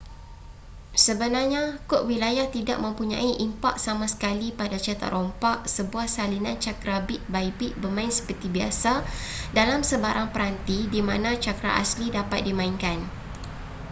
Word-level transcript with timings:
sebenarnya 1.05 1.63
kod 1.89 2.01
wilayah 2.11 2.47
tidak 2.55 2.77
mempunyai 2.85 3.31
impak 3.45 3.75
sama 3.85 4.05
sekali 4.13 4.47
pada 4.59 4.77
cetak 4.85 5.11
rompak 5.15 5.57
sebuah 5.75 6.07
salinan 6.15 6.57
cakera 6.65 6.97
bit 7.07 7.21
by 7.33 7.45
bit 7.59 7.73
bermain 7.81 8.09
seperti 8.17 8.47
biasa 8.57 8.91
dalam 9.57 9.81
sebarang 9.89 10.27
peranti 10.33 10.79
di 10.93 11.01
mana 11.09 11.29
cakera 11.45 11.71
asli 11.83 12.07
dapat 12.17 12.39
dimainkan 12.47 12.97